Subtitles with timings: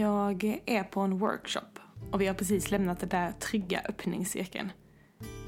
[0.00, 1.78] Jag är på en workshop
[2.12, 4.72] och vi har precis lämnat den där trygga öppningscirkeln.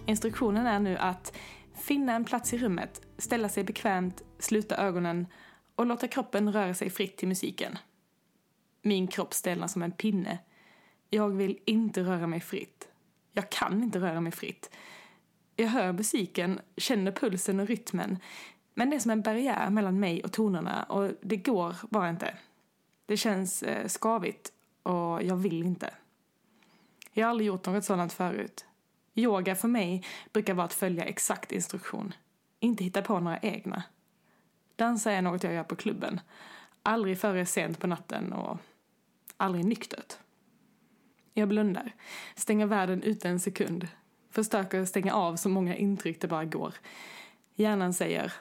[0.07, 1.37] Instruktionen är nu att
[1.75, 5.27] finna en plats i rummet, ställa sig bekvämt, sluta ögonen
[5.77, 7.79] och låta kroppen röra sig fritt till musiken.
[8.83, 10.39] Min kropp stelnar som en pinne.
[11.11, 12.89] Jag vill inte röra mig fritt.
[13.33, 14.71] Jag kan inte röra mig fritt.
[15.57, 18.19] Jag hör musiken, känner pulsen och rytmen,
[18.75, 22.35] men det är som en barriär mellan mig och tonerna och det går bara inte.
[23.13, 24.53] Det känns eh, skavigt
[24.83, 25.95] och jag vill inte.
[27.13, 28.67] Jag har aldrig gjort något sådant förut.
[29.15, 32.15] Yoga för mig brukar vara att följa exakt instruktion.
[32.61, 33.83] Inte hitta på några egna.
[34.77, 36.21] Dansa är något jag gör på klubben.
[36.83, 38.59] Aldrig före sent på natten och
[39.37, 40.17] aldrig nyktert.
[41.35, 41.95] Jag blundar,
[42.35, 43.89] stänger världen ute en sekund,
[44.31, 46.75] försöker stänga av så många intryck det bara går.
[47.55, 48.33] Hjärnan säger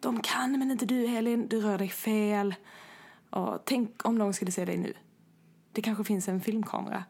[0.00, 2.54] De kan men inte du Elin, du rör dig fel.
[3.30, 4.94] Och tänk om någon skulle se dig nu.
[5.72, 7.04] Det kanske finns en filmkamera.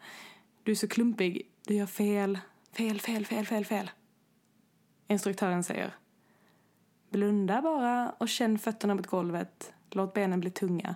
[0.62, 2.38] Du är så klumpig, du gör fel,
[2.72, 3.90] fel, fel, fel, fel, fel.
[5.06, 5.94] Instruktören säger
[7.10, 9.72] Blunda bara och känn fötterna mot golvet.
[9.90, 10.94] Låt benen bli tunga.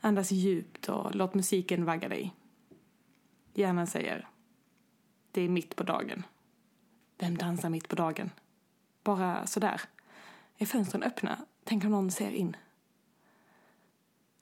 [0.00, 2.34] Andas djupt och låt musiken vagga dig.
[3.54, 4.28] Hjärnan säger
[5.30, 6.22] Det är mitt på dagen.
[7.18, 8.30] Vem dansar mitt på dagen?
[9.02, 9.80] Bara sådär.
[10.58, 11.38] Är fönstren öppna?
[11.64, 12.56] Tänk om någon ser in.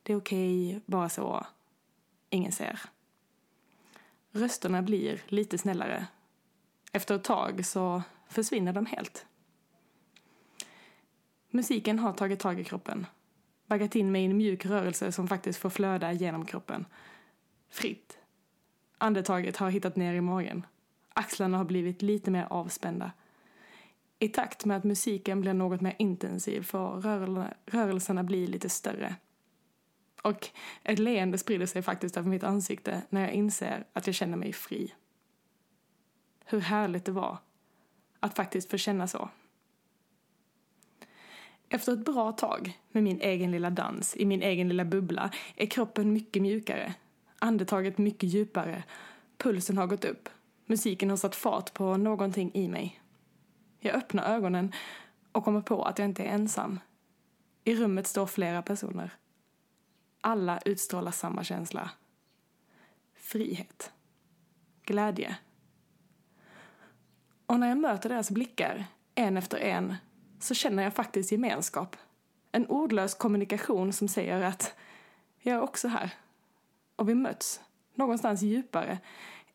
[0.07, 1.47] Det är okej, bara så.
[2.31, 2.81] Ingen ser.
[4.33, 6.07] Rösterna blir lite snällare.
[6.93, 9.27] Efter ett tag så försvinner de helt.
[11.51, 13.07] Musiken har tagit tag i kroppen.
[13.67, 16.87] Baggat in mig i en mjuk rörelse som faktiskt får flöda genom kroppen.
[17.69, 18.19] Fritt.
[18.99, 20.67] Andetaget har hittat ner i magen.
[21.09, 23.13] Axlarna har blivit lite mer avspända.
[24.19, 27.01] I takt med att musiken blir något mer intensiv får
[27.67, 29.17] rörelserna bli lite större.
[30.27, 30.49] Och
[30.83, 34.53] ett leende sprider sig faktiskt över mitt ansikte när jag inser att jag känner mig
[34.53, 34.95] fri.
[36.45, 37.39] Hur härligt det var
[38.21, 39.29] att faktiskt få känna så.
[41.69, 45.67] Efter ett bra tag med min egen lilla dans i min egen lilla bubbla är
[45.67, 46.95] kroppen mycket mjukare,
[47.39, 48.85] andetaget mycket djupare,
[49.39, 50.29] pulsen har gått upp,
[50.67, 53.01] musiken har satt fart på någonting i mig.
[53.81, 54.73] Jag öppnar ögonen
[55.33, 56.81] och kommer på att jag inte är ensam.
[57.65, 59.17] I rummet står flera personer.
[60.29, 61.91] Alla utstrålar samma känsla.
[63.15, 63.93] Frihet.
[64.83, 65.37] Glädje.
[67.47, 69.95] Och när jag möter deras blickar, en efter en,
[70.41, 71.97] så känner jag faktiskt gemenskap.
[72.53, 74.75] En ordlös kommunikation som säger att
[75.39, 76.11] jag är också här.
[76.97, 77.61] Och vi möts,
[77.95, 78.99] någonstans djupare,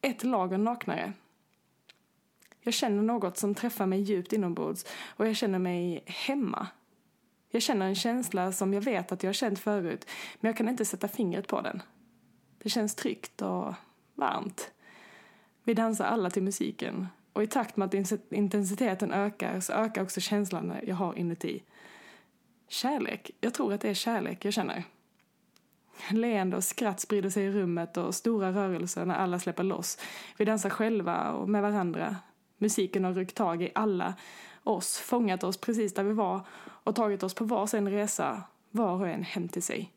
[0.01, 1.13] ett lager naknare.
[2.59, 6.67] Jag känner något som träffar mig djupt inombords och jag känner mig hemma.
[7.51, 10.69] Jag känner en känsla som jag vet att jag har känt förut, men jag kan
[10.69, 11.81] inte sätta fingret på den.
[12.57, 13.73] Det känns tryggt och
[14.15, 14.71] varmt.
[15.63, 20.21] Vi dansar alla till musiken och i takt med att intensiteten ökar så ökar också
[20.21, 21.63] känslan jag har inuti.
[22.67, 23.31] Kärlek.
[23.41, 24.83] Jag tror att det är kärlek jag känner.
[26.09, 29.97] Leende och skratt sprider sig i rummet och stora rörelser när alla släpper loss.
[30.37, 32.15] Vi dansar själva och med varandra.
[32.57, 34.13] Musiken har ryckt tag i alla
[34.63, 36.41] oss, fångat oss precis där vi var
[36.83, 39.93] och tagit oss på varsin resa, var och en hem till sig.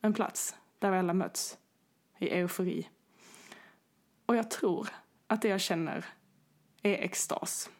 [0.00, 1.58] En plats där vi alla möts
[2.18, 2.88] i eufori.
[4.26, 4.88] Och jag tror
[5.26, 6.04] att det jag känner
[6.82, 7.70] är extas.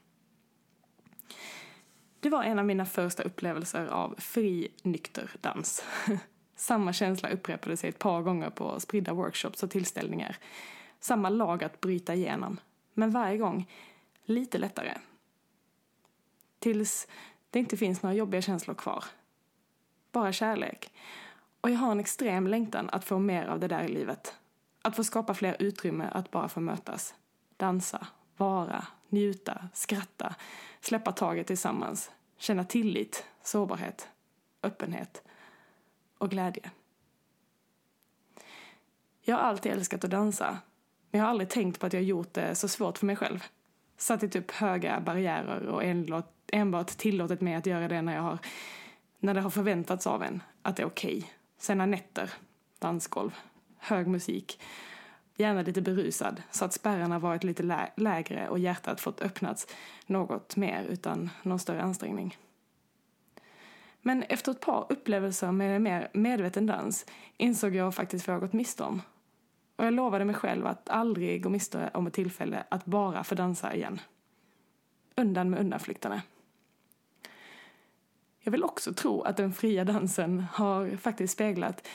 [2.20, 5.84] Det var en av mina första upplevelser av fri, nykter dans.
[6.56, 10.36] Samma känsla upprepade sig ett par gånger på spridda workshops och tillställningar.
[11.00, 12.60] Samma lag att bryta igenom,
[12.94, 13.70] men varje gång
[14.24, 14.98] lite lättare.
[16.58, 17.08] Tills
[17.50, 19.04] det inte finns några jobbiga känslor kvar.
[20.12, 20.92] Bara kärlek.
[21.60, 24.34] Och jag har en extrem längtan att få mer av det där i livet.
[24.82, 27.14] Att få skapa fler utrymme att bara få mötas.
[27.56, 28.06] Dansa,
[28.36, 30.34] vara, njuta, skratta,
[30.80, 34.08] släppa taget tillsammans, känna tillit, sårbarhet,
[34.62, 35.22] öppenhet
[36.18, 36.70] och glädje.
[39.22, 40.58] Jag har alltid älskat att dansa,
[41.10, 43.44] men jag har aldrig tänkt på att jag gjort det så svårt för mig själv.
[44.00, 45.82] Satt upp typ höga barriärer och
[46.52, 48.38] enbart tillåtit mig att göra det när jag har
[49.18, 51.18] när det har förväntats av en att det är okej.
[51.18, 51.30] Okay.
[51.58, 52.30] Sena nätter,
[52.78, 53.30] dansgolv,
[53.78, 54.60] hög musik
[55.36, 59.66] gärna lite berusad, så att spärrarna varit lite lä lägre och hjärtat fått öppnats
[60.06, 62.36] något mer utan någon större ansträngning.
[64.02, 67.06] Men efter ett par upplevelser med mer medveten dans
[67.36, 69.02] insåg jag faktiskt vad jag gått miste om.
[69.80, 73.34] Och jag lovade mig själv att aldrig gå miste om ett tillfälle att bara få
[73.34, 74.00] dansa igen.
[75.16, 76.22] Undan med undanflykterna.
[78.40, 81.88] Jag vill också tro att den fria dansen har faktiskt speglat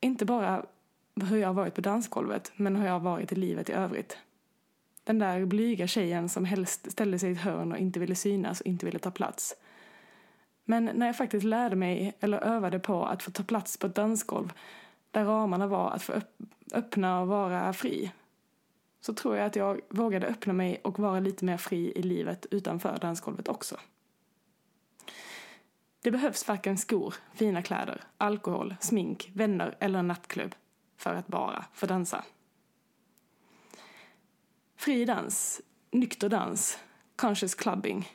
[0.00, 0.66] inte bara
[1.14, 4.18] hur jag har varit på dansgolvet, men hur jag har varit i livet i övrigt.
[5.04, 8.60] Den där blyga tjejen som helst ställde sig i ett hörn och inte ville synas
[8.60, 9.54] och inte ville ta plats.
[10.64, 13.94] Men när jag faktiskt lärde mig, eller övade på, att få ta plats på ett
[13.94, 14.52] dansgolv
[15.10, 16.12] där ramarna var att få
[16.72, 18.12] öppna och vara fri,
[19.00, 22.46] så tror jag att jag vågade öppna mig och vara lite mer fri i livet
[22.50, 23.76] utanför dansgolvet också.
[26.02, 30.54] Det behövs varken skor, fina kläder, alkohol, smink, vänner eller en nattklubb
[30.96, 32.24] för att bara få dansa.
[34.76, 35.60] Fri dans,
[35.90, 36.78] nykter dans,
[37.16, 38.08] conscious clubbing,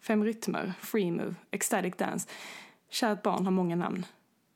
[0.00, 2.28] fem rytmer, free move, ecstatic dance.
[2.90, 4.06] Kärt barn har många namn.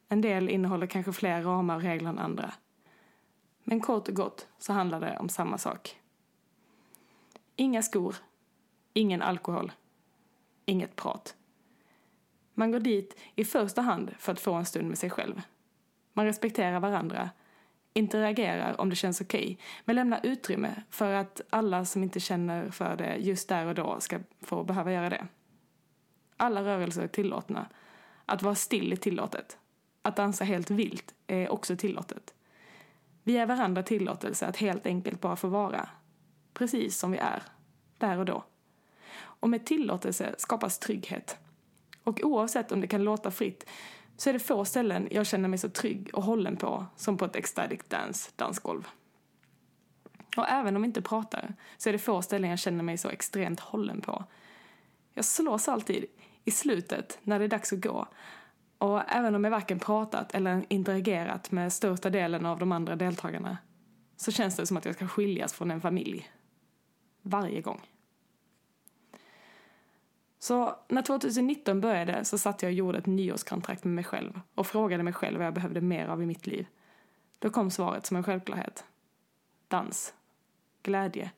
[0.08, 2.54] En del innehåller kanske fler ramar och regler än andra.
[3.70, 6.00] Men kort och gott så handlar det om samma sak.
[7.56, 8.16] Inga skor,
[8.92, 9.72] ingen alkohol,
[10.64, 11.36] inget prat.
[12.54, 15.42] Man går dit i första hand för att få en stund med sig själv.
[16.12, 17.30] Man respekterar varandra,
[17.92, 22.70] interagerar om det känns okej, okay, men lämnar utrymme för att alla som inte känner
[22.70, 25.26] för det just där och då ska få behöva göra det.
[26.36, 27.68] Alla rörelser är tillåtna.
[28.26, 29.58] Att vara still är tillåtet.
[30.02, 32.34] Att dansa helt vilt är också tillåtet.
[33.22, 35.88] Vi ger varandra tillåtelse att helt enkelt bara få vara.
[36.54, 37.42] Precis som vi är,
[37.98, 38.44] där och då.
[39.20, 41.38] Och med tillåtelse skapas trygghet.
[42.04, 43.70] Och oavsett om det kan låta fritt
[44.16, 47.24] så är det få ställen jag känner mig så trygg och hållen på som på
[47.24, 48.88] ett ecstatic dance dansgolv.
[50.36, 53.08] Och även om jag inte pratar så är det få ställen jag känner mig så
[53.08, 54.24] extremt hållen på.
[55.14, 56.04] Jag slås alltid
[56.44, 58.06] i slutet när det är dags att gå.
[58.80, 63.58] Och även om jag varken pratat eller interagerat med största delen av de andra deltagarna
[64.16, 66.30] så känns det som att jag ska skiljas från en familj.
[67.22, 67.80] Varje gång.
[70.38, 74.66] Så när 2019 började så satt jag och gjorde ett nyårskontrakt med mig själv och
[74.66, 76.66] frågade mig själv vad jag behövde mer av i mitt liv.
[77.38, 78.84] Då kom svaret som en självklarhet.
[79.68, 80.14] Dans.
[80.82, 81.30] Glädje.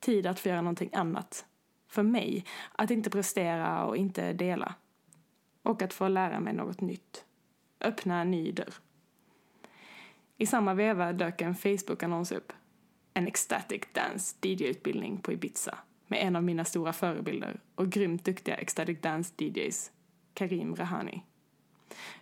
[0.00, 1.46] Tid att få göra någonting annat.
[1.88, 4.74] För mig, att inte prestera och inte dela.
[5.64, 7.24] Och att få lära mig något nytt.
[7.80, 8.74] Öppna en ny dörr.
[10.36, 12.52] I samma veva dök en Facebook-annons upp.
[13.14, 18.54] En ecstatic dance DJ-utbildning på Ibiza med en av mina stora förebilder och grymt duktiga
[18.54, 19.92] ecstatic dance DJs,
[20.34, 21.22] Karim Rahani.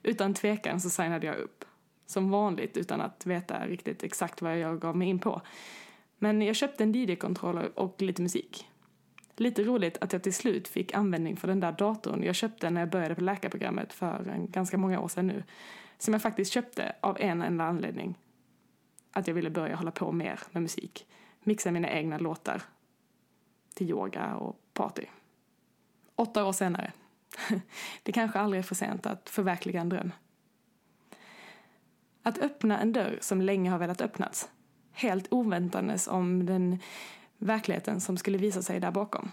[0.02, 1.64] Utan tvekan så signade jag upp.
[2.06, 5.42] Som vanligt utan att veta riktigt exakt vad jag gav mig in på.
[6.18, 8.68] Men jag köpte en DJ-kontroller och lite musik.
[9.36, 12.80] Lite roligt att jag till slut fick användning för den där datorn jag köpte när
[12.80, 15.44] jag började på läkarprogrammet för en ganska många år sedan nu.
[15.98, 18.18] Som jag faktiskt köpte av en enda anledning.
[19.12, 21.06] Att jag ville börja hålla på mer med musik.
[21.42, 22.62] Mixa mina egna låtar
[23.74, 25.06] till yoga och party.
[26.16, 26.92] Åtta år senare.
[28.02, 30.12] Det kanske aldrig är för sent att förverkliga en dröm.
[32.22, 34.50] Att öppna en dörr som länge har velat öppnats.
[34.92, 36.78] Helt oväntandes om den
[37.42, 39.30] verkligheten som skulle visa sig där bakom.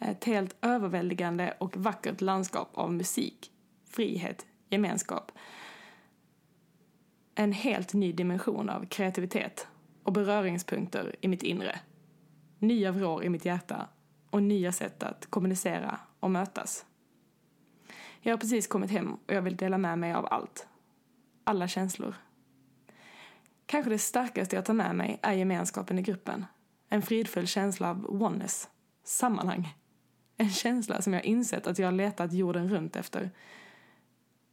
[0.00, 3.52] Ett helt överväldigande och vackert landskap av musik,
[3.90, 5.32] frihet, gemenskap.
[7.34, 9.66] En helt ny dimension av kreativitet
[10.02, 11.80] och beröringspunkter i mitt inre
[12.62, 13.88] nya vrår i mitt hjärta
[14.30, 16.86] och nya sätt att kommunicera och mötas.
[18.20, 20.66] Jag har precis kommit hem och jag vill dela med mig av allt.
[21.44, 22.14] Alla känslor.
[23.66, 26.44] Kanske det starkaste jag tar med mig är gemenskapen i gruppen.
[26.92, 28.68] En fridfull känsla av oneness,
[29.04, 29.74] sammanhang.
[30.36, 33.30] En känsla som jag insett att jag har letat jorden runt efter.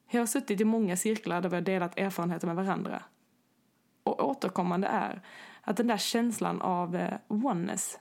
[0.09, 3.03] Jag har suttit i många cirklar där vi har delat erfarenheter med varandra.
[4.03, 5.21] Och återkommande är
[5.61, 7.99] att den där känslan av eh, oneness,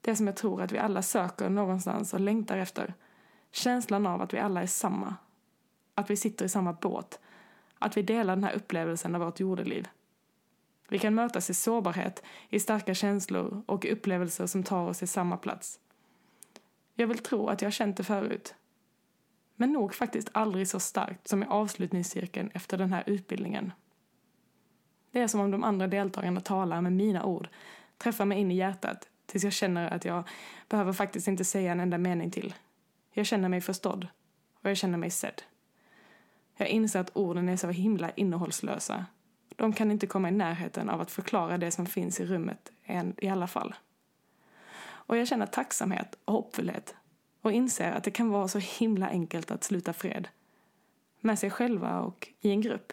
[0.00, 2.94] det som jag tror att vi alla söker någonstans och längtar efter.
[3.52, 5.16] Känslan av att vi alla är samma.
[5.94, 7.20] Att vi sitter i samma båt.
[7.78, 9.88] Att vi delar den här upplevelsen av vårt jordeliv.
[10.90, 15.36] Vi kan mötas i sårbarhet, i starka känslor och upplevelser som tar oss till samma
[15.36, 15.80] plats.
[16.94, 18.54] Jag vill tro att jag har känt det förut.
[19.56, 23.72] Men nog faktiskt aldrig så starkt som i avslutningscirkeln efter den här utbildningen.
[25.10, 27.48] Det är som om de andra deltagarna talar med mina ord,
[27.98, 30.28] träffar mig in i hjärtat, tills jag känner att jag
[30.68, 32.54] behöver faktiskt inte säga en enda mening till.
[33.12, 34.08] Jag känner mig förstådd
[34.62, 35.42] och jag känner mig sedd.
[36.56, 39.06] Jag inser att orden är så himla innehållslösa.
[39.60, 42.72] De kan inte komma i närheten av att förklara det som finns i rummet
[43.16, 43.74] i alla fall.
[44.82, 46.94] Och jag känner tacksamhet och hoppfullhet
[47.40, 50.28] och inser att det kan vara så himla enkelt att sluta fred.
[51.20, 52.92] Med sig själva och i en grupp.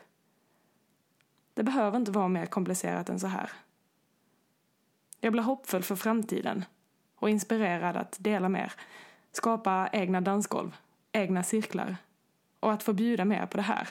[1.53, 3.51] Det behöver inte vara mer komplicerat än så här.
[5.19, 6.65] Jag blir hoppfull för framtiden
[7.15, 8.73] och inspirerad att dela mer,
[9.31, 10.75] skapa egna dansgolv,
[11.11, 11.95] egna cirklar
[12.59, 13.89] och att få bjuda mer på det här.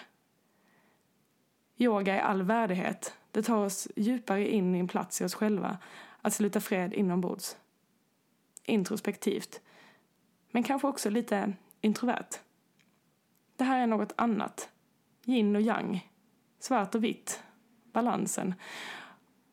[1.76, 3.14] Yoga i all värdighet.
[3.30, 5.78] Det tar oss djupare in i en plats i oss själva
[6.22, 7.56] att sluta fred inombords.
[8.64, 9.60] Introspektivt.
[10.50, 12.28] Men kanske också lite introvert.
[13.56, 14.68] Det här är något annat.
[15.24, 16.10] Yin och yang.
[16.58, 17.42] Svart och vitt.
[17.92, 18.54] Balansen.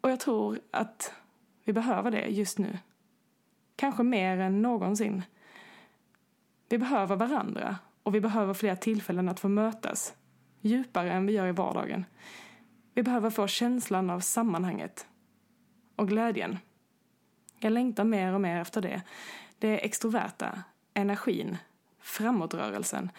[0.02, 1.14] Och jag tror att
[1.64, 2.78] vi behöver det just nu.
[3.76, 5.24] Kanske mer än någonsin.
[6.70, 10.14] Vi behöver varandra och vi behöver fler tillfällen att få mötas.
[10.66, 12.06] Djupare än vi gör i vardagen.
[12.94, 15.08] Vi behöver få känslan av sammanhanget.
[15.96, 16.58] Och glädjen.
[17.60, 19.02] Jag längtar mer och mer efter det.
[19.60, 21.58] Det extroverta, energin,
[22.00, 23.10] framåtrörelsen,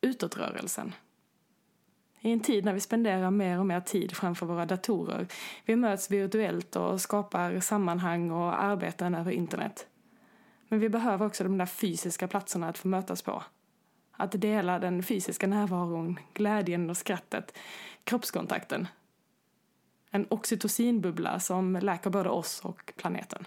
[0.00, 0.94] utåtrörelsen.
[2.20, 5.26] I en tid när vi spenderar mer och mer tid framför våra datorer.
[5.64, 9.86] Vi möts virtuellt och skapar sammanhang och arbeten över internet.
[10.68, 13.42] Men vi behöver också de där fysiska platserna att få mötas på.
[14.20, 17.58] Att dela den fysiska närvaron, glädjen och skrattet,
[18.04, 18.88] kroppskontakten.
[20.10, 23.46] En oxytocinbubbla som läker både oss och planeten.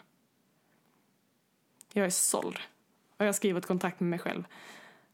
[1.93, 2.59] Jag är såld.
[3.17, 4.43] Och jag skriver ett kontrakt med mig själv.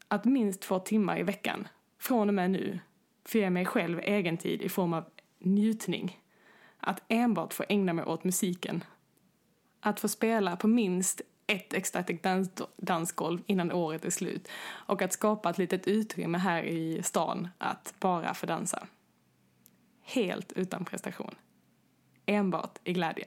[0.08, 2.80] Att minst två timmar i veckan, från och med nu,
[3.24, 5.04] får ge mig själv egentid i form av
[5.38, 6.20] njutning.
[6.78, 8.84] Att enbart få ägna mig åt musiken.
[9.80, 14.48] Att få spela på minst ett ecstatic dans dansgolv innan året är slut.
[14.68, 18.86] Och att skapa ett litet utrymme här i stan att bara få dansa.
[20.02, 21.34] Helt utan prestation.
[22.26, 23.26] Enbart i glädje.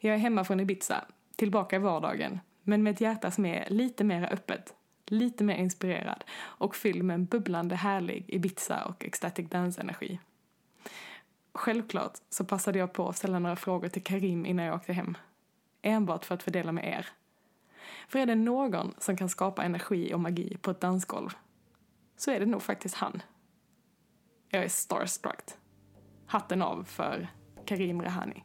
[0.00, 1.04] Jag är hemma från Ibiza,
[1.36, 4.74] tillbaka i vardagen, men med ett hjärta som är lite mer öppet,
[5.06, 10.18] lite mer inspirerad och fylld med en bubblande härlig Ibiza och ecstatic dance-energi.
[11.54, 15.16] Självklart så passade jag på att ställa några frågor till Karim innan jag åkte hem.
[15.82, 17.08] Enbart för att fördela med er.
[18.08, 21.30] För är det någon som kan skapa energi och magi på ett dansgolv
[22.16, 23.22] så är det nog faktiskt han.
[24.48, 25.50] Jag är starstruck.
[26.26, 27.28] Hatten av för
[27.64, 28.44] Karim Rehani.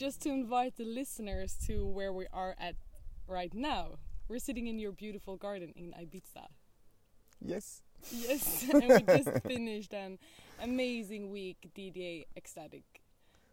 [0.00, 2.74] just to invite the listeners to where we are at
[3.30, 3.98] right now.
[4.28, 6.46] We're sitting in your beautiful garden in Ibiza.
[7.40, 7.82] Yes.
[8.10, 10.18] Yes, and we just finished an
[10.62, 12.84] amazing week DDA Ecstatic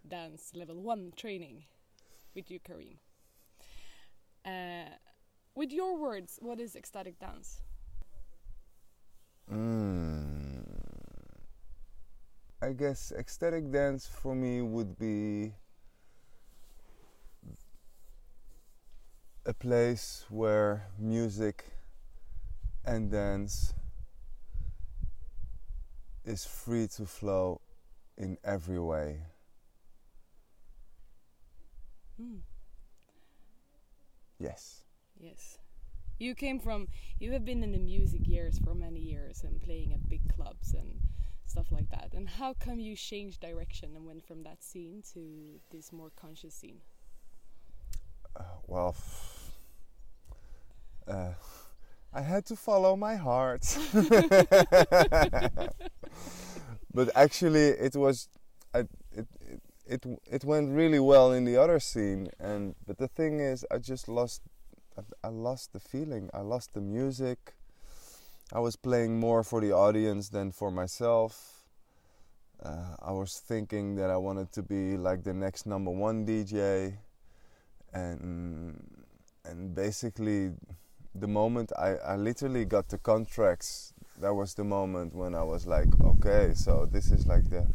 [0.08, 1.66] Dance Level 1 training
[2.36, 3.00] with you, Karim.
[4.46, 4.90] Uh,
[5.56, 7.62] with your words, what is ecstatic dance?
[9.52, 10.64] Mm.
[12.62, 15.54] I guess ecstatic dance for me would be
[19.48, 21.64] a place where music
[22.84, 23.74] and dance
[26.26, 27.62] is free to flow
[28.18, 29.22] in every way.
[32.22, 32.40] Mm.
[34.38, 34.84] Yes.
[35.18, 35.60] Yes.
[36.20, 39.94] You came from, you have been in the music years for many years and playing
[39.94, 41.00] at big clubs and
[41.46, 42.10] stuff like that.
[42.14, 46.54] And how come you changed direction and went from that scene to this more conscious
[46.54, 46.82] scene?
[48.36, 48.96] Uh, well,
[51.08, 51.34] uh,
[52.14, 53.78] I had to follow my heart.
[56.94, 58.30] but actually, it was
[58.74, 58.80] I,
[59.12, 62.30] it, it it it went really well in the other scene.
[62.40, 64.42] And but the thing is, I just lost
[64.98, 66.30] I, I lost the feeling.
[66.34, 67.54] I lost the music.
[68.54, 71.66] I was playing more for the audience than for myself.
[72.64, 76.98] Uh, I was thinking that I wanted to be like the next number one DJ,
[77.94, 78.82] and
[79.46, 80.54] and basically
[81.20, 85.68] the moment I, I literally got the contracts, that was the moment when I was
[85.68, 87.68] like, okay, so this is like the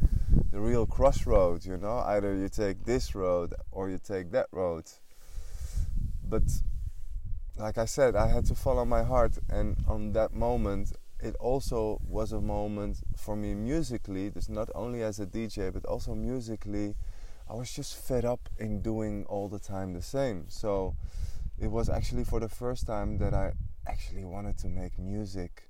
[0.50, 1.98] the real crossroads, you know.
[2.06, 4.84] Either you take this road or you take that road.
[6.28, 6.42] But
[7.56, 12.00] like I said, I had to follow my heart, and on that moment, it also
[12.06, 14.28] was a moment for me musically.
[14.28, 16.94] This not only as a DJ, but also musically.
[17.48, 20.46] I was just fed up in doing all the time the same.
[20.48, 20.94] So
[21.58, 23.52] it was actually for the first time that I
[23.86, 25.68] actually wanted to make music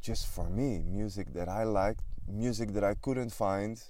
[0.00, 3.82] just for me, music that I liked, music that I couldn't find.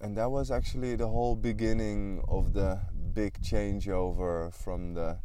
[0.00, 2.80] And that was actually the whole beginning of the
[3.14, 5.18] big changeover from the,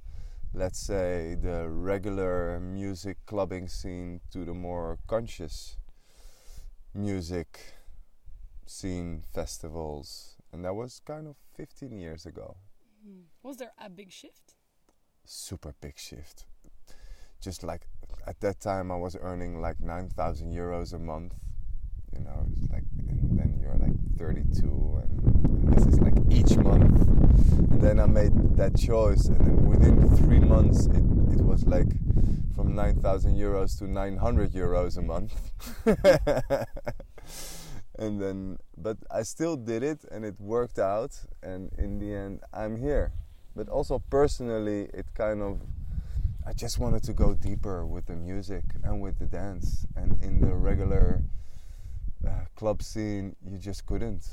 [0.53, 5.77] let's say, the regular music clubbing scene to the more conscious
[6.93, 7.73] music
[8.65, 10.37] scene festivals.
[10.53, 12.55] And that was kind of 15 years ago.
[13.05, 13.23] Mm.
[13.43, 14.55] Was there a big shift?
[15.25, 16.45] Super big shift.
[17.41, 17.87] Just like
[18.27, 21.33] at that time, I was earning like 9,000 euros a month.
[22.13, 27.07] you know, like, and then you're like 32, and this is like each month.
[27.71, 31.87] And then I made that choice, and then within three months, it, it was like
[32.53, 35.33] from 9,000 euros to 900 euros a month.
[37.97, 42.41] and then, but I still did it, and it worked out, and in the end,
[42.53, 43.13] I'm here.
[43.55, 45.61] But also personally, it kind of
[46.45, 49.85] I just wanted to go deeper with the music and with the dance.
[49.95, 51.21] And in the regular
[52.27, 54.25] uh, club scene, you just couldn't.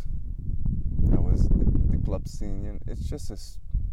[1.11, 2.65] That was the club scene.
[2.65, 3.39] And it's just a,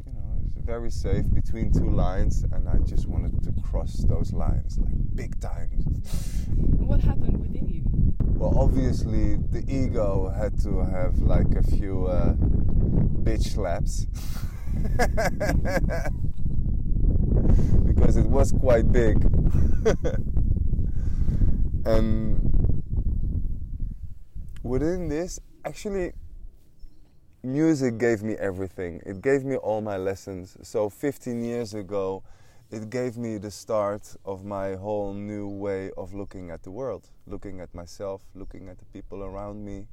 [0.05, 4.31] you know, it's very safe between two lines, and I just wanted to cross those
[4.31, 5.69] lines like big time.
[6.77, 7.83] What happened within you?
[8.19, 12.33] Well, obviously the ego had to have like a few uh,
[13.23, 14.07] bitch slaps.
[17.85, 19.23] because it was quite big.
[21.85, 22.83] and
[24.63, 26.11] within this, actually,
[27.43, 29.01] music gave me everything.
[29.05, 30.57] It gave me all my lessons.
[30.63, 32.23] So 15 years ago,
[32.71, 37.09] it gave me the start of my whole new way of looking at the world,
[37.27, 39.87] looking at myself, looking at the people around me.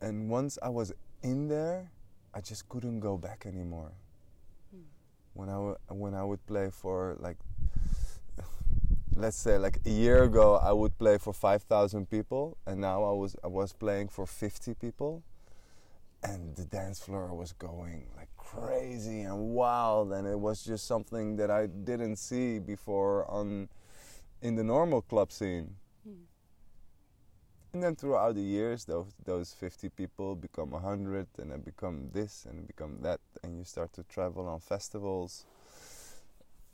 [0.00, 0.92] And once I was
[1.22, 1.90] in there,
[2.34, 3.92] I just couldn't go back anymore.
[4.70, 4.82] Hmm.
[5.34, 7.36] When I w- when I would play for like
[9.16, 13.12] let's say like a year ago I would play for 5000 people and now I
[13.12, 15.22] was I was playing for 50 people.
[16.24, 21.36] And the dance floor was going like crazy and wild and it was just something
[21.36, 23.68] that I didn't see before on
[24.40, 25.76] in the normal club scene
[27.72, 32.46] and then throughout the years, those those 50 people become 100, and then become this,
[32.48, 35.46] and become that, and you start to travel on festivals.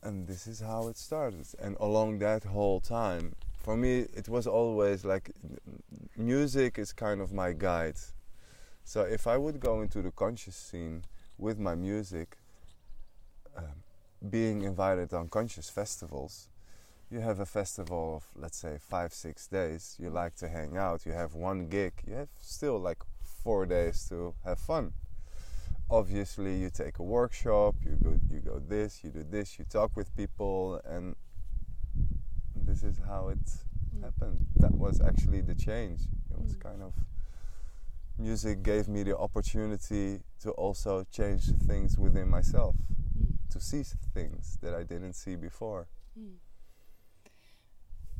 [0.03, 1.47] And this is how it started.
[1.61, 5.33] And along that whole time, for me, it was always like
[6.17, 7.97] music is kind of my guide.
[8.85, 11.03] So if I would go into the conscious scene
[11.37, 12.39] with my music,
[13.57, 13.83] um,
[14.31, 16.49] being invited on conscious festivals,
[17.11, 21.07] you have a festival of let's say five six days you like to hang out
[21.07, 24.93] you have one gig you have still like four days to have fun
[25.91, 29.97] obviously you take a workshop you go you go this you do this you talk
[29.97, 31.17] with people and
[32.55, 34.03] this is how it mm.
[34.03, 36.61] happened that was actually the change it was mm.
[36.61, 36.93] kind of
[38.19, 42.75] music gave me the opportunity to also change things within myself
[43.19, 43.33] mm.
[43.49, 45.87] to see things that i didn't see before
[46.19, 46.35] mm.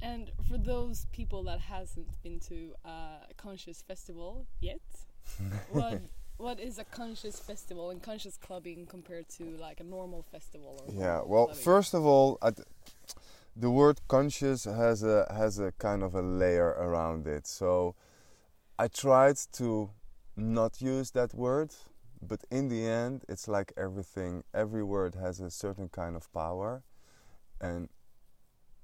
[0.03, 4.81] And for those people that hasn't been to a conscious festival yet,
[5.71, 6.01] what
[6.37, 10.85] what is a conscious festival and conscious clubbing compared to like a normal festival?
[10.93, 11.63] yeah, well, clubbing?
[11.63, 12.39] first of all,
[13.57, 17.47] the word conscious has a has a kind of a layer around it.
[17.47, 17.97] So
[18.79, 19.91] I tried to
[20.37, 21.75] not use that word,
[22.23, 24.45] but in the end, it's like everything.
[24.55, 26.85] Every word has a certain kind of power,
[27.61, 27.89] and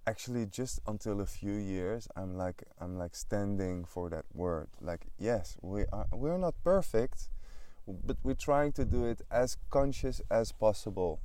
[0.06, 4.68] actually just until a few years i'm like i'm like standing for that word.
[4.80, 7.28] Like yes we are we're not perfect
[7.86, 11.20] but we're trying to do it as conscious as possible.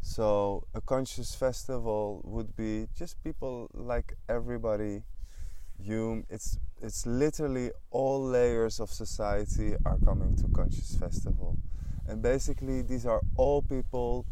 [0.00, 5.02] So a conscious festival would be just people like everybody
[5.78, 11.56] you it's it's literally all layers of society are coming to conscious festival.
[12.08, 14.26] And basically these are all people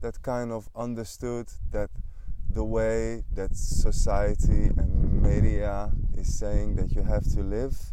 [0.00, 1.90] that kind of understood that
[2.50, 7.92] the way that society and media is saying that you have to live,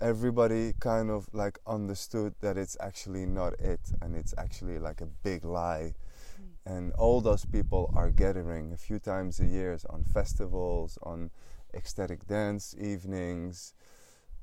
[0.00, 5.06] everybody kind of like understood that it's actually not it and it's actually like a
[5.06, 5.94] big lie.
[6.40, 6.76] Mm.
[6.76, 11.30] And all those people are gathering a few times a year on festivals, on
[11.74, 13.74] ecstatic dance evenings.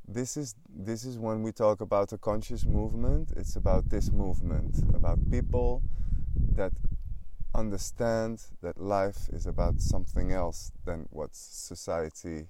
[0.08, 3.32] This is this is when we talk about a conscious movement.
[3.36, 5.82] It's about this movement, about people
[6.56, 6.74] that
[7.56, 12.48] understand that life is about something else than what society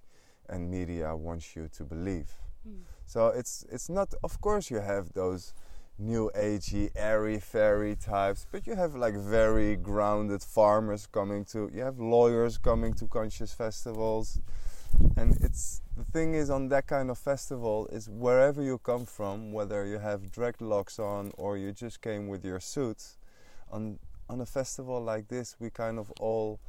[0.50, 2.32] and media wants you to believe.
[2.68, 2.82] Mm.
[3.06, 4.14] So it's it's not.
[4.24, 5.54] Of course, you have those
[5.98, 11.70] new agey, airy fairy types, but you have like very grounded farmers coming to.
[11.74, 14.42] You have lawyers coming to conscious festivals,
[15.16, 19.54] and it's the thing is on that kind of festival is wherever you come from,
[19.54, 23.02] whether you have dreadlocks on or you just came with your suit.
[23.72, 23.98] On
[24.30, 26.60] on a festival like this, we kind of all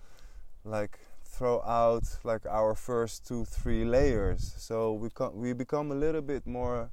[0.65, 6.23] like throw out like our first two three layers so we we become a little
[6.23, 6.91] bit more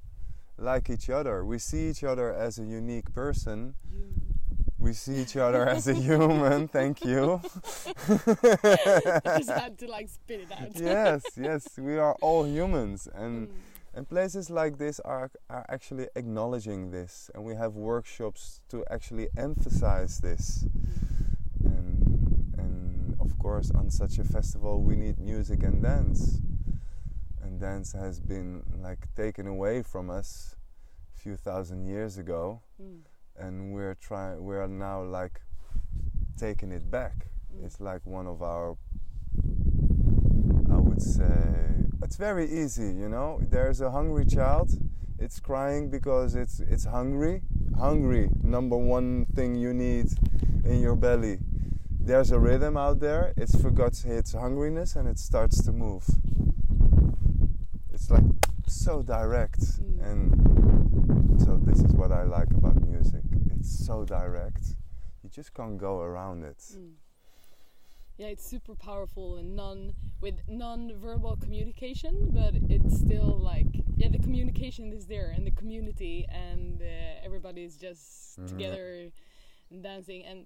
[0.57, 3.73] like each other we see each other as a unique person
[4.83, 6.67] we see each other as a human.
[6.77, 7.39] Thank you.
[8.09, 10.75] I just had to like spit it out.
[10.75, 13.51] yes, yes, we are all humans, and Mm.
[13.93, 19.27] And places like this are are actually acknowledging this, and we have workshops to actually
[19.37, 20.65] emphasize this.
[21.63, 26.39] And and of course, on such a festival, we need music and dance,
[27.41, 30.55] and dance has been like taken away from us
[31.15, 33.01] a few thousand years ago Mm.
[33.37, 35.41] and we're trying we're now like
[36.37, 37.65] taking it back Mm.
[37.65, 38.75] it's like one of our
[40.71, 44.69] i would say it's very easy you know there's a hungry child
[45.19, 47.41] it's crying because it's it's hungry
[47.77, 50.07] hungry number one thing you need
[50.65, 51.37] in your belly
[51.99, 56.05] there's a rhythm out there it's forgot its hungriness and it starts to move
[57.93, 58.23] it's like
[58.67, 60.11] so direct Mm.
[60.11, 63.23] and so this is what I like about music.
[63.57, 64.75] It's so direct.
[65.23, 66.57] You just can't go around it.
[66.77, 66.91] Mm.
[68.23, 74.17] Yeah, it's super powerful and non with non-verbal communication, but it's still like yeah, the
[74.17, 76.85] communication is there and the community and uh,
[77.27, 78.47] everybody's just Mhm.
[78.47, 79.11] together
[79.69, 80.23] and dancing.
[80.23, 80.45] And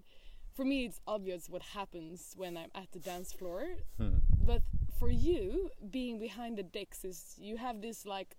[0.55, 3.61] for me, it's obvious what happens when I'm at the dance floor.
[3.99, 4.17] Hmm.
[4.43, 4.63] But
[4.99, 8.37] for you, being behind the decks is you have this like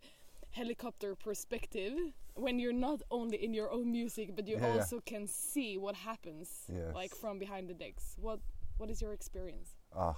[0.51, 1.95] helicopter perspective
[2.35, 4.75] when you're not only in your own music, but you Yeah, yeah.
[4.81, 6.93] also can see what happens Yes.
[7.01, 8.17] like from behind the decks.
[8.21, 8.41] What
[8.79, 9.75] what is your experience?
[9.95, 10.17] Oh,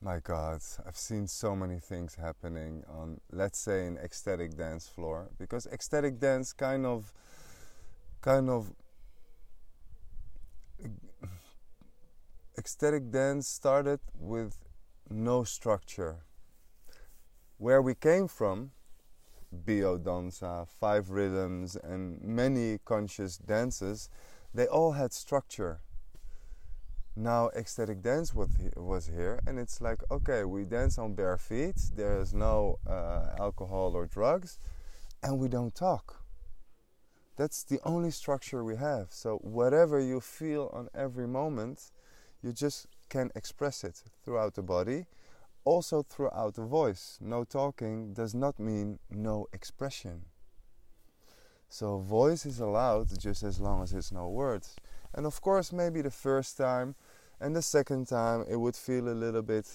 [0.00, 5.30] my God, I've seen so many things happening on, let's say, an ecstatic dance floor
[5.38, 7.12] because ecstatic dance kind of,
[8.20, 8.72] kind of,
[12.58, 14.58] ecstatic dance started with
[15.08, 16.24] no structure.
[17.58, 18.72] Where we came from,
[19.64, 24.10] Biodanza, five rhythms, and many conscious dances,
[24.52, 25.80] they all had structure
[27.16, 31.38] now ecstatic dance was he- was here and it's like okay we dance on bare
[31.38, 34.58] feet there's no uh, alcohol or drugs
[35.24, 36.22] and we don't talk.
[37.36, 39.08] That's the only structure we have.
[39.10, 41.90] So whatever you feel on every moment
[42.42, 45.06] you just can express it throughout the body.
[45.64, 47.18] Also throughout the voice.
[47.22, 50.26] No talking does not mean no expression.
[51.70, 54.76] So voice is allowed just as long as it's no words.
[55.14, 56.96] And of course, maybe the first time
[57.40, 59.66] and the second time it would feel a little bit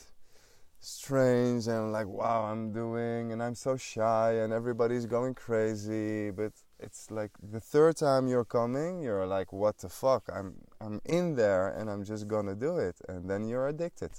[0.79, 6.31] strange and like, wow, I'm doing and I'm so shy and everybody's going crazy.
[6.31, 10.29] But it's like the third time you're coming, you're like, what the fuck?
[10.33, 14.11] I'm I'm in there and I'm just gonna do it, and then you're addicted.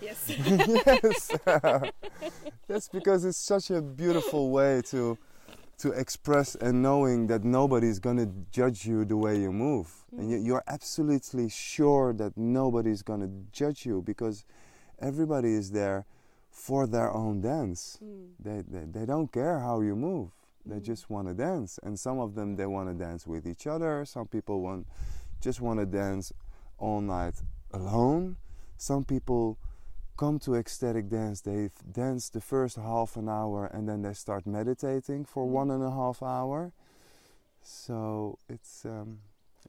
[0.00, 0.28] Yes.
[0.38, 1.30] yes,
[2.68, 5.16] that's because it's such a beautiful way to
[5.78, 10.38] to express and knowing that nobody's gonna judge you the way you move, and you,
[10.38, 14.44] you're absolutely sure that nobody's gonna judge you because
[15.00, 16.06] everybody is there
[16.50, 17.98] for their own dance.
[18.02, 18.28] Mm.
[18.38, 20.30] They they, they don't care how you move.
[20.66, 20.82] They Mm.
[20.84, 24.04] just want to dance, and some of them they want to dance with each other.
[24.04, 24.86] Some people want
[25.40, 26.32] just want to dance
[26.78, 27.34] all night
[27.72, 28.36] alone.
[28.76, 29.58] Some people
[30.16, 31.40] come to ecstatic dance.
[31.40, 35.82] They dance the first half an hour, and then they start meditating for one and
[35.82, 36.72] a half hour.
[37.62, 39.18] So it's um,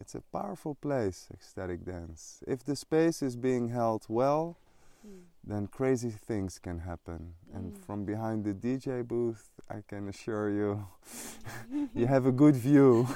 [0.01, 2.43] it's a powerful place, ecstatic dance.
[2.47, 4.57] If the space is being held well,
[5.05, 5.21] Mm.
[5.43, 7.35] then crazy things can happen.
[7.53, 7.85] And Mm.
[7.85, 10.87] from behind the DJ booth, I can assure you,
[11.93, 13.05] you have a good view.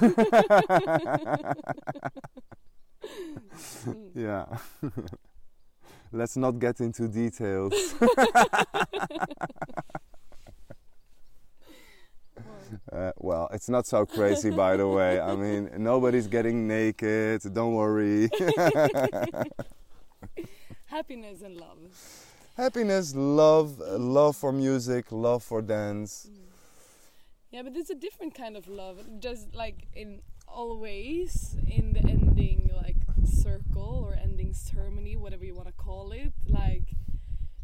[3.86, 4.10] Mm.
[4.14, 4.46] yeah.
[6.12, 7.72] Let's not get into details.
[12.90, 15.20] Well, Uh, well, it's not so crazy, by the way.
[15.20, 17.42] I mean, nobody's getting naked.
[17.52, 18.28] Don't worry.
[20.86, 21.78] happiness and love.
[22.56, 26.26] Happiness, love, love for music, love for dance.
[26.30, 26.36] Mm.
[27.50, 28.98] Yeah, but it's a different kind of love.
[29.18, 35.68] Just like in always in the ending like circle or ending ceremony, whatever you want
[35.68, 36.94] to call it, like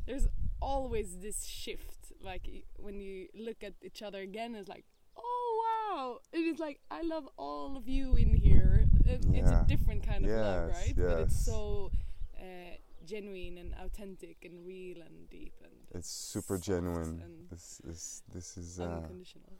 [0.06, 0.26] there's
[0.60, 2.12] always this shift.
[2.22, 4.84] Like when you look at each other again, it's like,
[5.16, 6.18] oh wow!
[6.32, 8.86] It is like I love all of you in here.
[9.04, 10.94] It, It's a different kind of love, Yes, right?
[10.96, 11.90] But it's so
[12.38, 17.20] uh, genuine and authentic and real and deep and It's super genuine.
[17.24, 19.52] and This is this is uh, unconditional.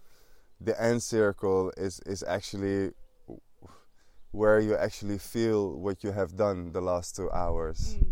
[0.61, 2.91] the end circle is is actually
[4.33, 7.97] where you actually feel what you have done the last two hours.
[7.99, 8.03] Mm.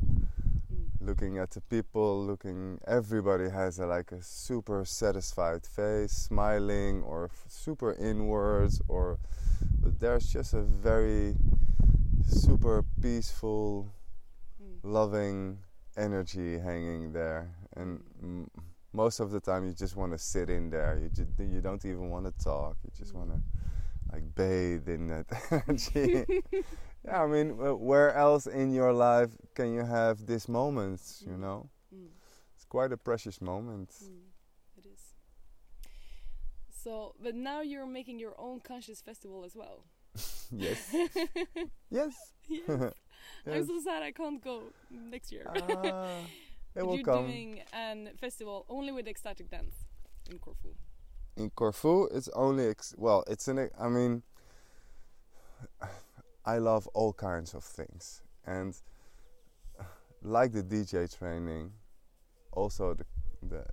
[0.73, 1.07] Mm.
[1.07, 2.79] looking at the people, looking.
[2.87, 9.19] Everybody has a, like a super satisfied face, smiling or f- super inwards, or
[9.83, 11.37] but there's just a very
[12.27, 13.93] super peaceful,
[14.63, 14.79] Mm.
[14.83, 15.59] loving
[15.97, 18.51] energy hanging there, and m-
[18.93, 20.99] most of the time you just want to sit in there.
[21.03, 22.77] You just, you don't even want to talk.
[22.85, 23.39] You just want to
[24.15, 25.27] like bathe in that
[25.69, 26.25] energy.
[27.05, 31.23] yeah, I mean, where else in your life can you have these moments?
[31.27, 31.41] You Mm.
[31.41, 32.09] know, Mm.
[32.55, 33.91] it's quite a precious moment.
[34.03, 34.31] Mm,
[34.79, 35.15] it is.
[36.71, 39.85] So, but now you're making your own conscious festival as well.
[40.53, 40.95] yes,
[41.91, 42.15] yes.
[42.49, 42.93] yes.
[43.47, 45.47] I'm so sad I can't go next year.
[45.49, 46.21] Ah,
[46.77, 47.27] it will you're come.
[47.27, 49.75] doing an festival only with ecstatic dance
[50.31, 50.75] in Corfu.
[51.37, 53.71] In Corfu, it's only ex- well, it's an.
[53.79, 54.23] I mean,
[56.45, 58.75] I love all kinds of things, and
[60.23, 61.73] like the DJ training,
[62.53, 63.05] also the
[63.43, 63.65] the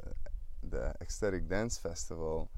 [0.63, 2.49] the ecstatic dance festival.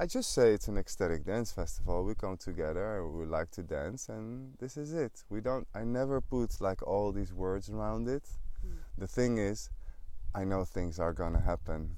[0.00, 2.04] I just say it's an ecstatic dance festival.
[2.04, 5.24] We come together, we like to dance, and this is it.
[5.28, 5.66] We don't.
[5.74, 8.22] I never put like all these words around it.
[8.64, 8.76] Mm.
[8.96, 9.70] The thing is,
[10.34, 11.96] I know things are gonna happen.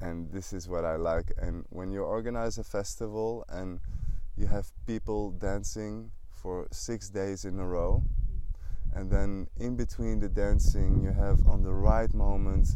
[0.00, 1.32] And this is what I like.
[1.38, 3.80] And when you organize a festival and
[4.36, 8.02] you have people dancing for six days in a row,
[8.94, 12.68] and then in between the dancing, you have on the right moment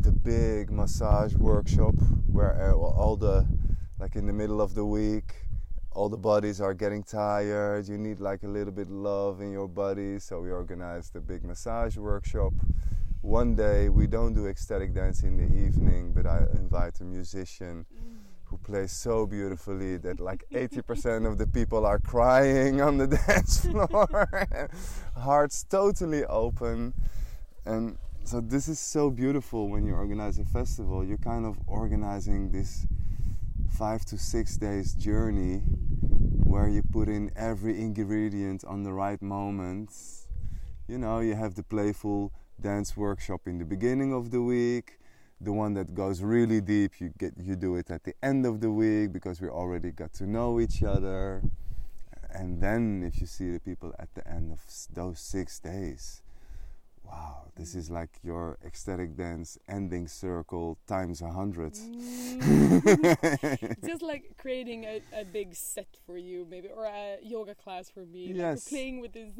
[0.00, 1.94] the big massage workshop
[2.26, 3.46] where all the,
[3.98, 5.34] like in the middle of the week,
[5.92, 7.88] all the bodies are getting tired.
[7.88, 11.44] You need like a little bit love in your body, so we organize the big
[11.44, 12.52] massage workshop.
[13.22, 17.84] One day we don't do ecstatic dance in the evening, but I invite a musician
[18.44, 23.66] who plays so beautifully that like 80% of the people are crying on the dance
[23.66, 24.70] floor.
[25.16, 26.94] Hearts totally open.
[27.66, 31.04] And so this is so beautiful when you organize a festival.
[31.04, 32.86] You're kind of organizing this
[33.70, 35.58] five to six days journey
[36.44, 40.26] where you put in every ingredient on the right moments.
[40.88, 44.98] You know, you have the playful dance workshop in the beginning of the week
[45.40, 48.60] the one that goes really deep you get you do it at the end of
[48.60, 51.42] the week because we already got to know each other
[52.32, 54.60] and then if you see the people at the end of
[54.92, 56.22] those 6 days
[57.04, 61.72] wow this is like your ecstatic dance ending circle times a 100
[62.40, 63.76] Mm.
[63.86, 68.04] Just like creating a, a big set for you, maybe, or a yoga class for
[68.06, 68.28] me.
[68.28, 68.68] Like Yes.
[68.68, 69.32] playing with these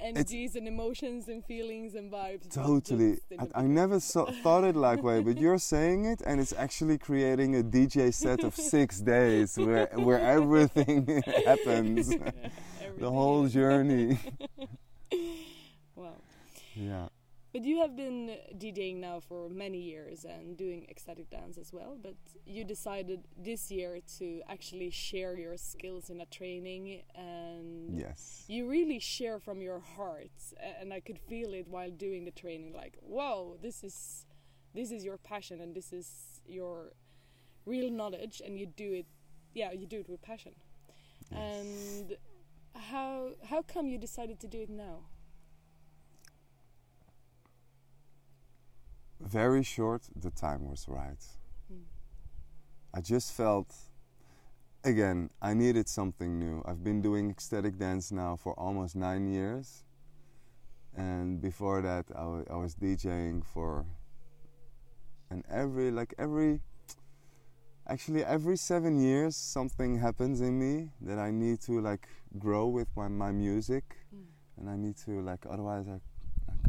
[0.00, 2.48] energies and emotions and feelings and vibes.
[2.52, 3.18] Totally.
[3.38, 6.40] I, I, a I bigger- never thought it like way, but you're saying it, and
[6.40, 12.32] it's actually creating a DJ set of six days where where everything happens, the
[12.82, 14.18] Everything whole journey.
[15.94, 16.14] Wow.
[16.74, 17.08] Yeah.
[17.52, 21.98] But you have been DJing now for many years and doing ecstatic dance as well.
[22.02, 22.14] But
[22.46, 28.44] you decided this year to actually share your skills in a training, and Yes.
[28.48, 30.32] you really share from your heart.
[30.80, 32.72] And I could feel it while doing the training.
[32.72, 34.24] Like, whoa, this is
[34.74, 36.94] this is your passion, and this is your
[37.66, 39.06] real knowledge, and you do it.
[39.52, 40.54] Yeah, you do it with passion.
[41.30, 42.16] And
[42.74, 45.00] how how come you decided to do it now?
[49.22, 50.02] Very short.
[50.16, 51.22] The time was right.
[51.72, 51.82] Mm.
[52.94, 53.74] I just felt.
[54.84, 56.60] Again, I needed something new.
[56.66, 59.84] I've been doing ecstatic dance now for almost nine years,
[60.96, 63.86] and before that, I was DJing for.
[65.30, 66.60] And every like every.
[67.88, 72.06] Actually, every seven years, something happens in me that I need to like
[72.38, 74.24] grow with my, my music, Mm.
[74.58, 75.98] and I need to like otherwise I,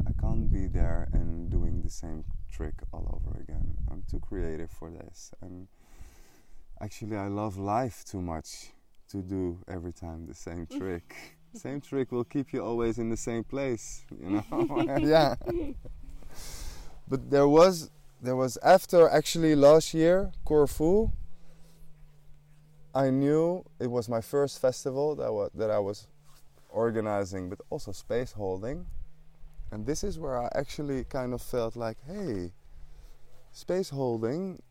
[0.10, 3.78] I can't be there and doing the same trick all over again.
[3.92, 5.68] I'm too creative for this, and
[6.82, 8.72] actually, I love life too much
[9.10, 11.16] to do every time the same trick.
[11.54, 14.86] same trick will keep you always in the same place, you know.
[15.02, 15.36] yeah.
[17.08, 17.92] But there was
[18.22, 21.12] there was after actually last year Corfu.
[22.96, 26.08] I knew it was my first festival that wa- that I was
[26.70, 28.86] organizing, but also space holding.
[29.74, 32.52] And this is where I actually kind of felt like, hey,
[33.52, 34.62] space holding,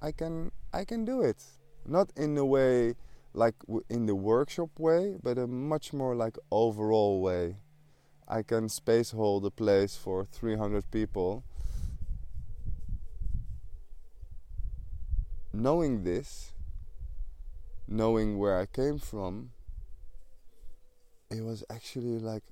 [0.00, 1.42] I can I can do it.
[1.84, 2.94] Not in the way
[3.34, 3.56] like
[3.90, 7.56] in the workshop way, but a much more like overall way.
[8.28, 11.42] I can space hold a place for 300 people.
[15.52, 16.52] Knowing this,
[17.88, 19.50] knowing where I came from,
[21.32, 22.44] it was actually like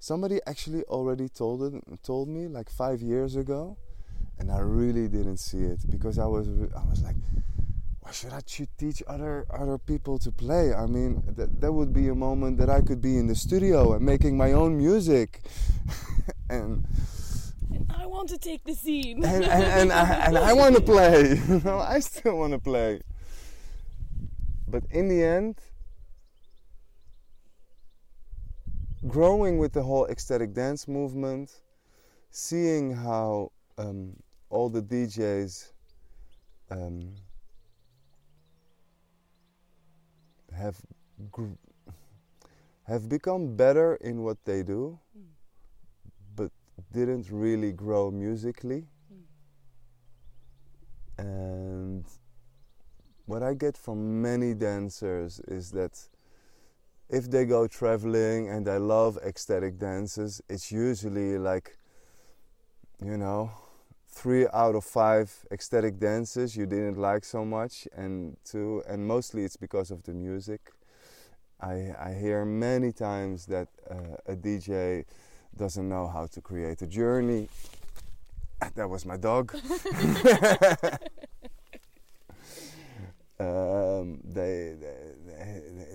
[0.00, 3.76] somebody actually already told it told me like five years ago
[4.38, 7.16] and i really didn't see it because i was i was like
[8.00, 12.08] why should i teach other other people to play i mean that, that would be
[12.08, 15.42] a moment that i could be in the studio and making my own music
[16.48, 16.86] and
[17.72, 19.24] and I want to take the scene.
[19.24, 21.40] and, and, and, I, and I want to play.
[21.48, 23.00] You know, I still want to play.
[24.66, 25.54] But in the end,
[29.08, 31.60] growing with the whole ecstatic dance movement,
[32.30, 34.14] seeing how um,
[34.50, 35.72] all the DJs
[36.70, 37.14] um,
[40.56, 40.76] have
[41.30, 41.58] gr-
[42.84, 45.22] have become better in what they do, mm.
[46.34, 46.50] but
[46.92, 48.86] didn't really grow musically.
[49.12, 49.24] Mm.
[51.18, 52.04] And
[53.26, 56.08] what I get from many dancers is that
[57.10, 61.76] if they go traveling and they love ecstatic dances, it's usually like,
[63.04, 63.50] you know,
[64.08, 69.44] three out of five ecstatic dances you didn't like so much, and two, and mostly
[69.44, 70.70] it's because of the music.
[71.60, 75.04] I, I hear many times that uh, a DJ
[75.56, 77.48] doesn't know how to create a journey.
[78.74, 79.54] That was my dog.
[83.40, 85.09] um, they, they,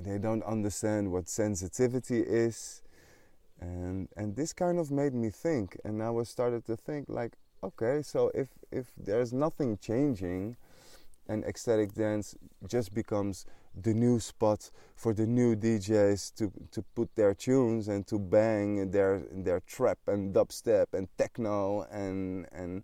[0.06, 2.84] they don't understand what sensitivity is
[3.60, 7.34] and and this kind of made me think and I was started to think like
[7.64, 10.58] okay so if if there's nothing changing
[11.28, 12.36] and ecstatic dance
[12.68, 13.46] just becomes
[13.82, 18.92] the new spot for the new DJs to, to put their tunes and to bang
[18.92, 22.84] their their trap and dubstep and techno and and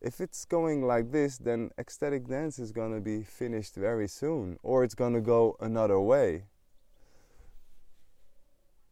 [0.00, 4.58] if it's going like this, then ecstatic dance is going to be finished very soon,
[4.62, 6.44] or it's going to go another way.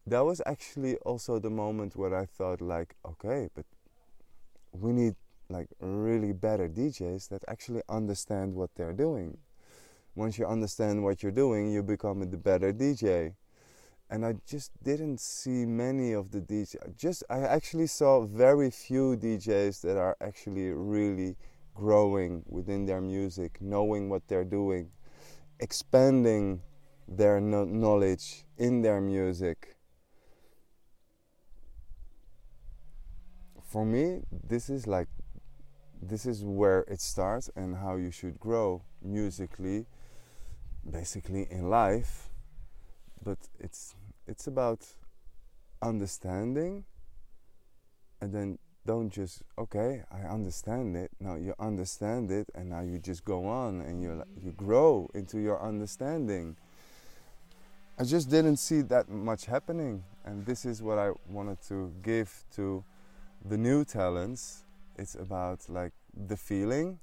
[0.09, 3.65] That was actually also the moment where I thought, like, okay, but
[4.71, 5.15] we need
[5.49, 9.37] like really better DJs that actually understand what they're doing.
[10.15, 13.33] Once you understand what you're doing, you become a better DJ
[14.09, 16.97] and I just didn't see many of the DJs.
[16.97, 21.35] Just I actually saw very few DJs that are actually really
[21.75, 24.89] growing within their music, knowing what they're doing,
[25.59, 26.61] expanding
[27.07, 29.78] their no- knowledge in their music.
[33.69, 35.07] For me, this is like
[36.01, 39.85] this is where it starts and how you should grow musically,
[40.89, 42.29] basically in life.
[43.23, 43.93] But it's
[44.25, 44.87] it's about
[45.83, 46.83] understanding
[48.21, 51.11] and then don't just okay i understand it.
[51.19, 55.37] Now you understand it and now you just go on and you you grow into
[55.37, 56.57] your understanding.
[57.99, 62.45] I just didn't see that much happening and this is what i wanted to give
[62.55, 62.83] to
[63.45, 64.63] the new talents
[64.97, 66.99] it's about like the feeling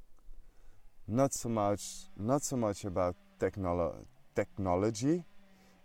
[1.07, 1.83] not so much
[2.17, 5.25] not so much about technolo- technology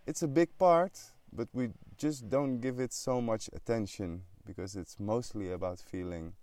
[0.08, 1.00] it's a big part,
[1.32, 6.34] but we just don't give it so much attention because it's mostly about feeling.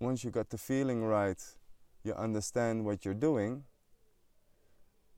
[0.00, 1.42] Once you got the feeling right,
[2.02, 3.64] you understand what you're doing,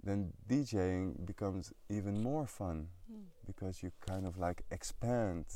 [0.03, 3.25] then DJing becomes even more fun mm.
[3.47, 5.47] because you kind of like expand.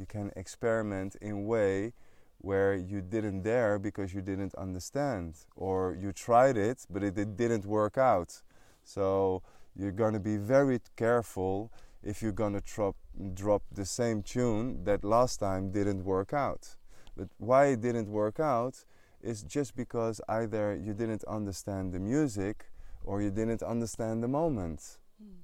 [0.00, 1.92] You can experiment in way
[2.38, 7.36] where you didn't dare because you didn't understand or you tried it but it, it
[7.36, 8.40] didn't work out.
[8.82, 9.42] So
[9.76, 11.70] you're going to be very careful
[12.02, 12.96] if you're going to drop,
[13.34, 16.76] drop the same tune that last time didn't work out.
[17.14, 18.82] But why it didn't work out
[19.20, 22.70] is just because either you didn't understand the music
[23.04, 24.96] or you didn't understand the moment.
[25.22, 25.40] Mm.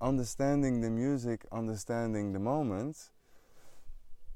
[0.00, 3.10] Understanding the music, understanding the moment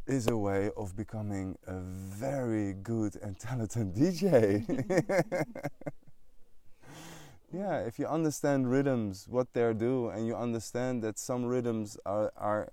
[0.07, 4.65] is a way of becoming a very good and talented DJ.
[7.53, 12.33] Yeah, if you understand rhythms, what they do, and you understand that some rhythms are,
[12.37, 12.73] are,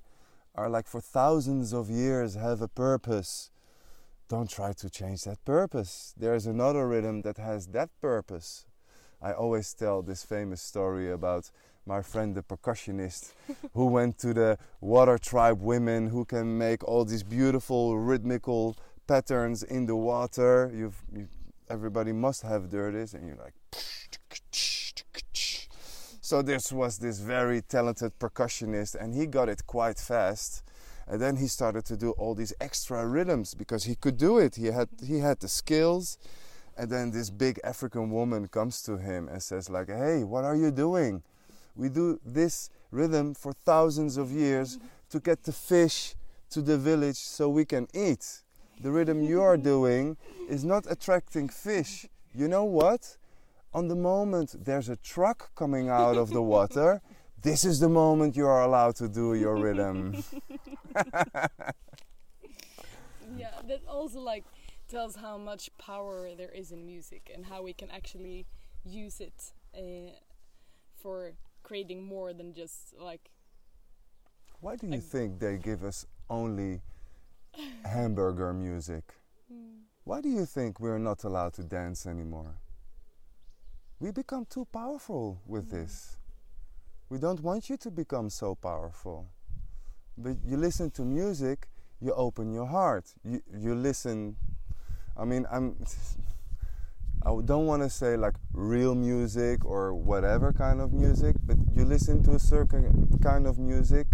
[0.56, 3.52] are like for thousands of years have a purpose,
[4.28, 6.14] don't try to change that purpose.
[6.18, 8.66] There's another rhythm that has that purpose.
[9.22, 11.52] I always tell this famous story about
[11.86, 13.34] my friend the percussionist
[13.74, 18.76] who went to the water tribe women who can make all these beautiful rhythmical
[19.08, 20.72] patterns in the water.
[20.74, 21.28] You've, you,
[21.70, 23.54] everybody must have heard this, and you're like.
[26.26, 30.64] So this was this very talented percussionist, and he got it quite fast.
[31.06, 34.56] And then he started to do all these extra rhythms because he could do it.
[34.56, 36.18] He had he had the skills.
[36.78, 40.56] And then this big African woman comes to him and says like, "Hey, what are
[40.56, 41.24] you doing?
[41.76, 44.78] We do this rhythm for thousands of years
[45.10, 46.16] to get the fish
[46.52, 48.44] to the village so we can eat.
[48.82, 50.18] The rhythm you are doing
[50.50, 52.08] is not attracting fish.
[52.34, 53.18] You know what?
[53.74, 57.02] On the moment there's a truck coming out of the water,
[57.42, 60.24] this is the moment you are allowed to do your rhythm.
[63.36, 64.44] yeah, that also like
[64.88, 68.46] tells how much power there is in music and how we can actually
[68.86, 70.12] use it uh,
[71.02, 71.34] for
[71.74, 73.32] creating more than just like.
[74.60, 76.82] Why do you think they give us only
[77.84, 79.04] hamburger music?
[79.52, 79.80] Mm.
[80.04, 82.54] Why do you think we're not allowed to dance anymore?
[84.00, 85.72] We become too powerful with Mm.
[85.72, 86.18] this.
[87.10, 89.26] We don't want you to become so powerful.
[90.16, 91.70] But you listen to music,
[92.00, 93.06] you open your heart.
[93.24, 94.36] You, you listen.
[95.18, 95.76] I mean, I'm.
[97.26, 101.86] I don't want to say like real music or whatever kind of music, but you
[101.86, 104.08] listen to a certain kind of music,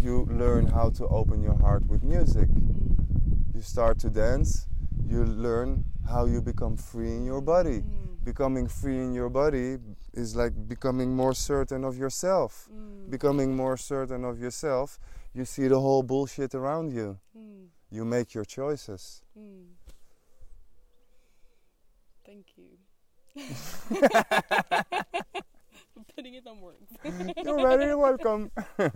[0.00, 2.48] you learn how to open your heart with music.
[2.48, 3.54] Mm.
[3.54, 4.68] You start to dance,
[5.04, 7.80] you learn how you become free in your body.
[7.80, 8.24] Mm.
[8.24, 9.78] Becoming free in your body
[10.14, 12.68] is like becoming more certain of yourself.
[12.72, 13.10] Mm.
[13.10, 15.00] Becoming more certain of yourself,
[15.34, 17.18] you see the whole bullshit around you.
[17.36, 17.66] Mm.
[17.90, 19.22] You make your choices.
[22.28, 22.76] Thank you.
[25.94, 26.92] For putting it on words.
[27.42, 28.50] You're very welcome.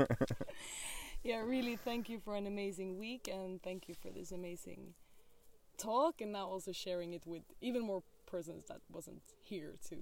[1.24, 4.92] yeah, really thank you for an amazing week and thank you for this amazing
[5.78, 9.96] talk and now also sharing it with even more persons that wasn't here to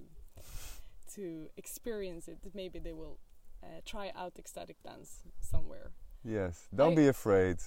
[1.15, 2.39] to experience it.
[2.53, 3.21] Maybe they will
[3.63, 5.93] uh, try out ecstatic dance somewhere.
[6.25, 7.59] Yes, don't I- be afraid.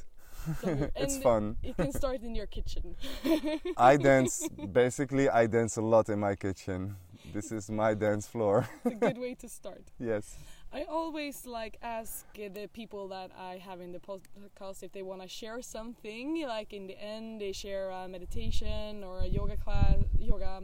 [0.62, 0.91] Somewhere.
[0.96, 1.58] it's fun.
[1.64, 2.96] It can start in your kitchen.
[3.78, 6.96] I dance, basically, I dance a lot in my kitchen.
[7.34, 8.68] This is my dance floor.
[8.86, 9.84] it's a good way to start.
[10.00, 10.38] yes.
[10.76, 15.22] I always like ask the people that I have in the podcast if they want
[15.22, 16.44] to share something.
[16.48, 20.64] Like in the end, they share a meditation or a yoga class, yoga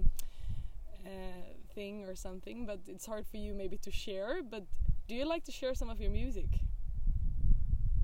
[1.05, 1.09] uh,
[1.75, 2.65] thing or something.
[2.65, 4.41] But it's hard for you maybe to share.
[4.41, 4.63] But
[5.07, 6.47] do you like to share some of your music?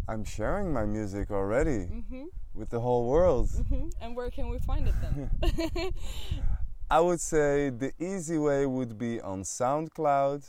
[0.08, 3.50] I'm sharing my music already hmm with the whole world.
[3.70, 5.92] hmm And where can we find it then?
[6.90, 10.44] I would say the easy way would be on SoundCloud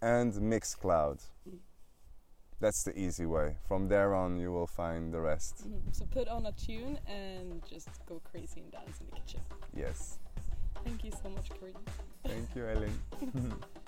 [0.00, 1.20] and Mixcloud.
[2.60, 3.56] That's the easy way.
[3.68, 5.54] From there on, you will find the rest.
[5.68, 5.94] Mhm.
[5.94, 9.40] So put on a tune and just go crazy and dance in the kitchen.
[9.74, 10.18] Yes.
[10.84, 11.84] Thank you so much, Corinne.
[12.24, 12.94] Thank you, Ellen.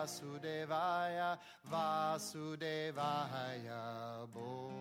[0.00, 1.36] Vasudevaya,
[1.70, 2.96] Vasudevaya,
[4.32, 4.79] Bolo.